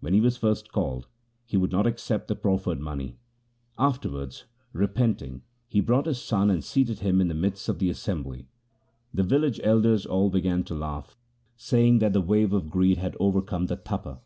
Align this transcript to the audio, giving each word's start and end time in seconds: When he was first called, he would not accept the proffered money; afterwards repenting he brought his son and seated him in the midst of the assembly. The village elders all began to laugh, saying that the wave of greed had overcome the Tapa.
When 0.00 0.12
he 0.12 0.20
was 0.20 0.36
first 0.36 0.70
called, 0.72 1.06
he 1.46 1.56
would 1.56 1.72
not 1.72 1.86
accept 1.86 2.28
the 2.28 2.36
proffered 2.36 2.80
money; 2.80 3.16
afterwards 3.78 4.44
repenting 4.74 5.40
he 5.68 5.80
brought 5.80 6.04
his 6.04 6.20
son 6.20 6.50
and 6.50 6.62
seated 6.62 6.98
him 6.98 7.18
in 7.18 7.28
the 7.28 7.34
midst 7.34 7.70
of 7.70 7.78
the 7.78 7.88
assembly. 7.88 8.46
The 9.14 9.22
village 9.22 9.58
elders 9.64 10.04
all 10.04 10.28
began 10.28 10.64
to 10.64 10.74
laugh, 10.74 11.16
saying 11.56 12.00
that 12.00 12.12
the 12.12 12.20
wave 12.20 12.52
of 12.52 12.68
greed 12.68 12.98
had 12.98 13.16
overcome 13.18 13.64
the 13.64 13.76
Tapa. 13.76 14.20